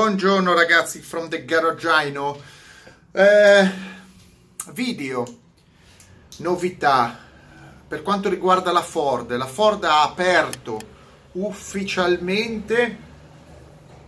[0.00, 2.40] Buongiorno ragazzi from the Garageino.
[3.12, 3.70] Eh,
[4.72, 5.26] video,
[6.38, 7.18] novità
[7.86, 9.30] per quanto riguarda la Ford.
[9.36, 10.80] La Ford ha aperto
[11.32, 12.98] ufficialmente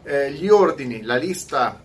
[0.02, 1.78] eh, gli ordini, la lista,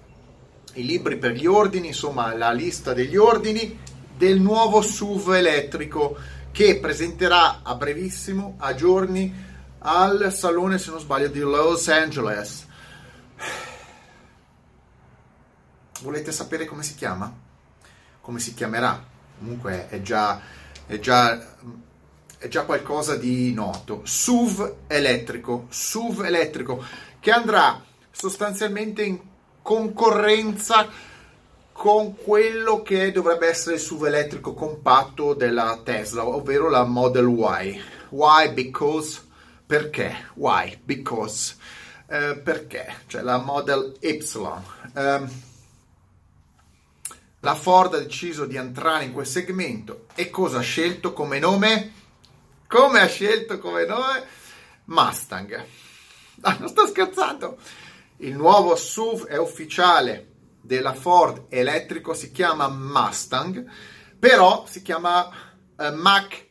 [0.75, 3.77] i libri per gli ordini, insomma la lista degli ordini
[4.15, 6.15] del nuovo SUV elettrico
[6.53, 9.35] che presenterà a brevissimo, a giorni,
[9.79, 12.66] al salone, se non sbaglio, di Los Angeles
[16.01, 17.33] Volete sapere come si chiama?
[18.21, 19.03] Come si chiamerà?
[19.39, 20.39] Comunque è già,
[20.85, 21.55] è già,
[22.37, 24.01] è già qualcosa di noto.
[24.03, 26.83] SUV elettrico, SUV elettrico
[27.19, 29.19] che andrà sostanzialmente in
[29.61, 30.87] concorrenza
[31.71, 37.81] con quello che dovrebbe essere il SUV elettrico compatto della Tesla, ovvero la Model Y.
[38.09, 38.51] Why?
[38.53, 39.21] Because.
[39.65, 40.29] Perché?
[40.35, 40.79] Why?
[40.83, 41.55] Because.
[42.07, 43.01] Uh, perché?
[43.07, 44.19] Cioè la Model Y.
[44.93, 45.29] Um,
[47.47, 51.93] la Ford ha deciso di entrare in quel segmento e cosa ha scelto come nome?
[52.67, 54.25] Come ha scelto come nome?
[54.83, 55.65] Mustang.
[56.41, 57.57] Ah, non sto scherzando.
[58.17, 63.65] Il nuovo SUV è ufficiale della Ford elettrico, si chiama Mustang,
[64.19, 65.29] però si chiama
[65.77, 66.45] uh, Mach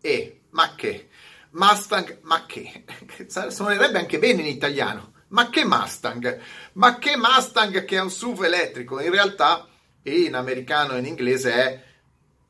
[0.00, 0.40] E.
[0.50, 1.10] Mach E.
[1.50, 2.84] Mustang Mach E.
[3.50, 5.12] Suonerebbe anche bene in italiano.
[5.28, 6.40] Ma che Mustang?
[6.72, 8.98] Ma che Mustang che è un SUV elettrico?
[8.98, 9.69] In realtà
[10.02, 11.82] e in americano e in inglese è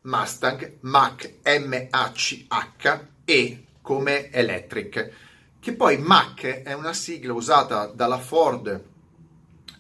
[0.03, 5.11] Mustang, Mach, M-A-C-H e come Electric,
[5.61, 8.85] che poi Mach è una sigla usata dalla Ford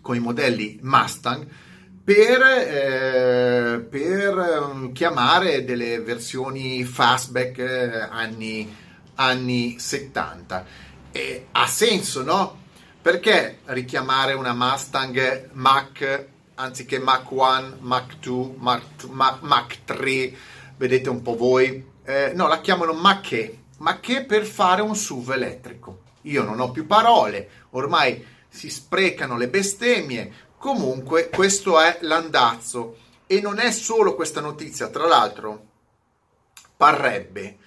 [0.00, 1.46] con i modelli Mustang
[2.02, 4.36] per, eh, per
[4.72, 8.74] um, chiamare delle versioni fastback eh, anni,
[9.14, 10.64] anni 70.
[11.12, 12.58] E ha senso, no?
[13.00, 16.26] Perché richiamare una Mustang Mach
[16.61, 20.34] anziché Mach 1, Mach 2, Mach, Mach, Mach 3,
[20.77, 21.89] vedete un po' voi.
[22.05, 26.03] Eh, no, la chiamano Mach Mach per fare un SUV elettrico.
[26.22, 30.32] Io non ho più parole, ormai si sprecano le bestemmie.
[30.59, 32.97] Comunque, questo è l'andazzo.
[33.26, 35.66] E non è solo questa notizia, tra l'altro,
[36.76, 37.59] parrebbe,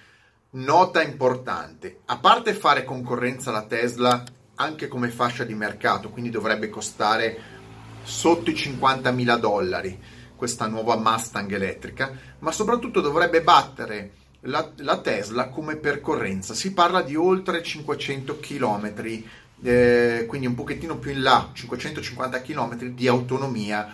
[0.50, 4.22] nota importante, a parte fare concorrenza alla Tesla
[4.56, 7.63] anche come fascia di mercato, quindi dovrebbe costare
[8.04, 10.00] sotto i 50.000 dollari
[10.36, 16.54] questa nuova Mustang elettrica, ma soprattutto dovrebbe battere la, la Tesla come percorrenza.
[16.54, 19.22] Si parla di oltre 500 km,
[19.62, 23.92] eh, quindi un pochettino più in là, 550 km di autonomia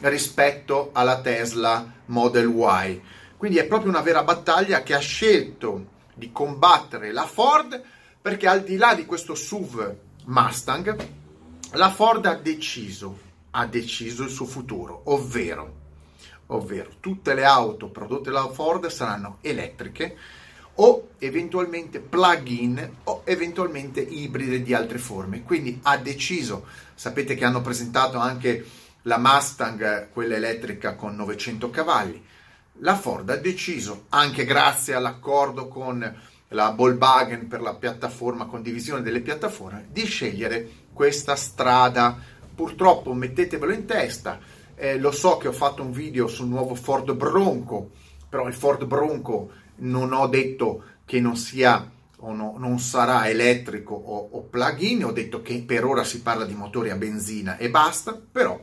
[0.00, 3.02] rispetto alla Tesla Model Y.
[3.36, 7.82] Quindi è proprio una vera battaglia che ha scelto di combattere la Ford
[8.20, 9.94] perché al di là di questo SUV
[10.26, 10.96] Mustang,
[11.72, 15.78] la Ford ha deciso ha deciso il suo futuro, ovvero,
[16.46, 20.16] ovvero tutte le auto prodotte dalla Ford saranno elettriche
[20.74, 25.42] o eventualmente plug-in o eventualmente ibride di altre forme.
[25.42, 28.64] Quindi ha deciso, sapete che hanno presentato anche
[29.02, 32.24] la Mustang, quella elettrica con 900 cavalli.
[32.82, 36.18] La Ford ha deciso, anche grazie all'accordo con
[36.48, 42.18] la Volkswagen per la piattaforma condivisione delle piattaforme, di scegliere questa strada
[42.60, 44.38] purtroppo mettetevelo in testa,
[44.74, 47.92] eh, lo so che ho fatto un video sul nuovo Ford Bronco,
[48.28, 53.94] però il Ford Bronco non ho detto che non sia o no, non sarà elettrico
[53.94, 57.70] o, o plug-in, ho detto che per ora si parla di motori a benzina e
[57.70, 58.60] basta, però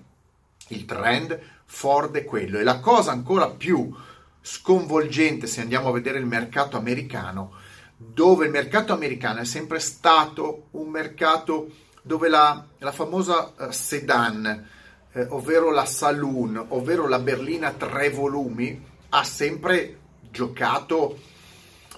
[0.67, 2.59] il trend Ford è quello.
[2.59, 3.91] E la cosa ancora più
[4.39, 7.53] sconvolgente se andiamo a vedere il mercato americano,
[7.97, 11.71] dove il mercato americano è sempre stato un mercato
[12.07, 14.67] dove la, la famosa uh, sedan,
[15.11, 19.99] eh, ovvero la saloon, ovvero la berlina tre volumi, ha sempre
[20.31, 21.19] giocato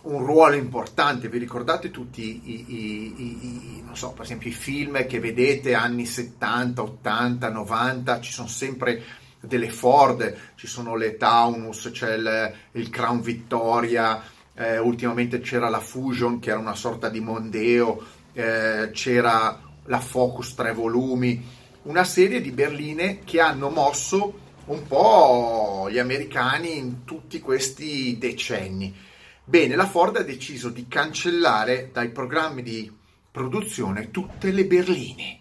[0.04, 1.30] un ruolo importante.
[1.30, 3.46] Vi ricordate tutti i, i, i,
[3.78, 9.04] i, so, per esempio i film che vedete anni 70, 80, 90, ci sono sempre
[9.40, 14.22] delle Ford, ci sono le Taunus, c'è il, il Crown Victoria,
[14.54, 18.04] eh, ultimamente c'era la Fusion che era una sorta di Mondeo,
[18.34, 21.44] eh, c'era la Focus tre volumi,
[21.84, 28.96] una serie di berline che hanno mosso un po' gli americani in tutti questi decenni.
[29.44, 32.92] Bene, la Ford ha deciso di cancellare dai programmi di
[33.32, 35.40] produzione tutte le berline.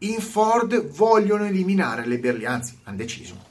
[0.00, 3.48] In Ford vogliono eliminare le berline, anzi, hanno deciso.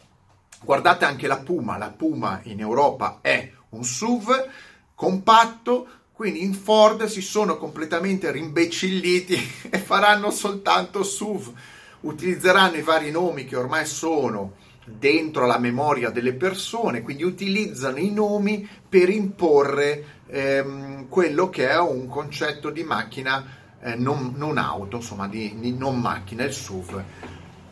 [0.62, 4.48] Guardate anche la Puma, la Puma in Europa è un SUV
[4.94, 5.88] compatto
[6.20, 9.40] quindi in Ford si sono completamente rimbecilliti
[9.72, 11.54] e faranno soltanto SUV.
[12.02, 18.12] utilizzeranno i vari nomi che ormai sono dentro la memoria delle persone, quindi utilizzano i
[18.12, 23.46] nomi per imporre ehm, quello che è un concetto di macchina
[23.82, 27.02] eh, non, non, auto, insomma di, di, non macchina, il SUV.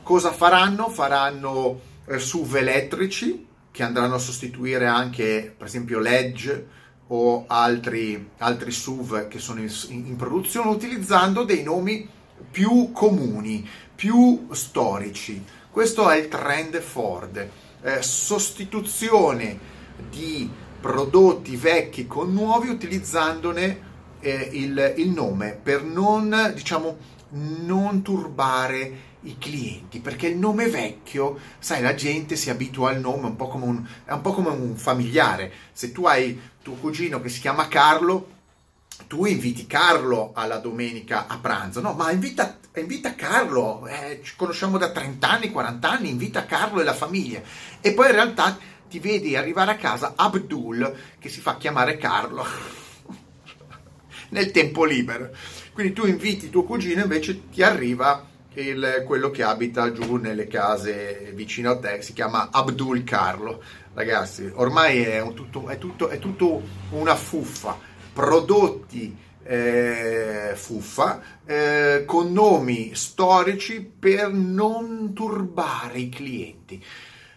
[0.04, 0.88] Cosa faranno?
[0.88, 8.71] Faranno eh, SUV elettrici che andranno a sostituire anche per esempio l'Edge o altri, altri
[8.71, 12.07] SUV che sono in, in produzione utilizzando dei nomi
[12.51, 15.44] più comuni, più storici.
[15.69, 17.50] Questo è il trend Ford,
[17.81, 19.75] eh, sostituzione
[20.09, 20.50] di
[20.80, 23.86] prodotti vecchi con nuovi utilizzandone
[24.19, 26.98] eh, il, il, nome per non, diciamo,
[27.30, 33.28] non turbare i clienti, perché il nome vecchio, sai, la gente si abitua al nome,
[33.28, 35.52] un po' come un, è un po' come un familiare.
[35.74, 38.36] Se tu hai tuo cugino che si chiama Carlo,
[39.08, 44.78] tu inviti Carlo alla domenica a pranzo, no, ma invita, invita Carlo, eh, ci conosciamo
[44.78, 47.42] da 30 anni, 40 anni, invita Carlo e la famiglia.
[47.82, 48.58] E poi in realtà
[48.90, 52.46] ti vedi arrivare a casa Abdul, che si fa chiamare Carlo,
[54.30, 55.30] nel tempo libero.
[55.78, 61.32] Quindi tu inviti tuo cugino, invece ti arriva il, quello che abita giù nelle case
[61.36, 63.62] vicino a te, si chiama Abdul Carlo.
[63.94, 67.78] Ragazzi, ormai è, un tutto, è, tutto, è tutto una fuffa.
[68.12, 76.84] Prodotti eh, fuffa eh, con nomi storici per non turbare i clienti.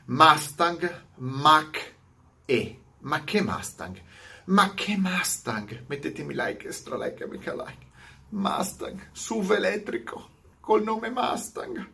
[0.06, 1.92] Mustang Mach
[2.46, 2.78] E.
[3.00, 4.00] Ma che Mustang?
[4.46, 5.84] Ma che Mustang?
[5.88, 7.88] Mettetemi like, extra like, mica like.
[8.30, 10.28] Mustang, SUV elettrico
[10.60, 11.88] col nome Mustang.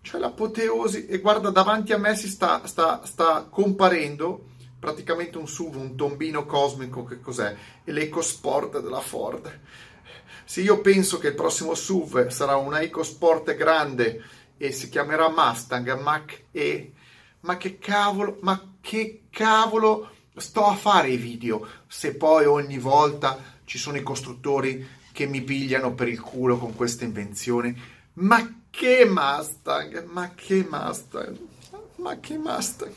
[0.00, 4.46] C'è l'apoteosi e guarda davanti a me si sta, sta, sta comparendo
[4.78, 7.54] praticamente un SUV, un tombino cosmico, che cos'è?
[7.84, 9.60] E l'EcoSport della Ford.
[10.44, 14.22] Se io penso che il prossimo SUV sarà una EcoSport grande
[14.56, 16.92] e si chiamerà Mustang Mach E,
[17.40, 23.56] ma che cavolo, ma che cavolo sto a fare i video se poi ogni volta
[23.64, 24.86] ci sono i costruttori
[25.18, 27.76] che mi pigliano per il culo con queste invenzioni?
[28.14, 30.04] Ma che Mustang?
[30.04, 31.36] Ma che Mustang?
[31.96, 32.92] Ma che Mustang?